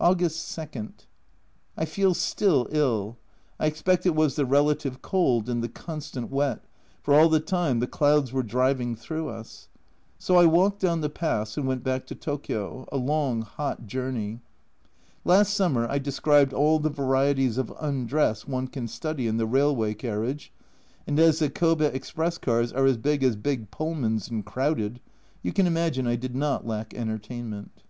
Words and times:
August 0.00 0.54
2. 0.58 0.94
I 1.76 1.84
feel 1.84 2.14
still 2.14 2.66
ill. 2.70 3.18
I 3.60 3.66
expect 3.66 4.06
it 4.06 4.14
was 4.14 4.34
the 4.34 4.46
relative 4.46 5.02
cold 5.02 5.46
and 5.50 5.62
the 5.62 5.68
constant 5.68 6.30
wet, 6.30 6.64
for 7.02 7.12
all 7.12 7.28
the 7.28 7.38
time 7.38 7.78
the 7.80 7.86
clouds 7.86 8.32
were 8.32 8.42
driving 8.42 8.96
through 8.96 9.28
us. 9.28 9.68
So 10.18 10.36
I 10.38 10.46
walked 10.46 10.80
down 10.80 11.02
the 11.02 11.10
pass 11.10 11.58
and 11.58 11.66
went 11.68 11.84
back 11.84 12.06
to 12.06 12.14
Tokio 12.14 12.88
a 12.90 12.96
long 12.96 13.42
hot 13.42 13.86
journey. 13.86 14.40
Last 15.22 15.52
summer 15.52 15.86
I 15.86 15.98
described 15.98 16.54
all 16.54 16.78
the 16.78 16.88
varieties 16.88 17.58
of 17.58 17.74
undress 17.78 18.48
one 18.48 18.68
can 18.68 18.88
study 18.88 19.26
in 19.26 19.36
the 19.36 19.44
railway 19.44 19.92
carriage, 19.92 20.50
and 21.06 21.18
as 21.20 21.40
the 21.40 21.50
Kobe 21.50 21.84
express 21.92 22.38
cars 22.38 22.72
are 22.72 22.86
as 22.86 22.96
big 22.96 23.22
as 23.22 23.36
big 23.36 23.70
Pullmans 23.70 24.30
and 24.30 24.46
crowded, 24.46 24.98
you 25.42 25.52
can 25.52 25.66
imagine 25.66 26.06
I 26.06 26.16
did 26.16 26.34
not 26.34 26.66
lack 26.66 26.94
entertainment. 26.94 27.82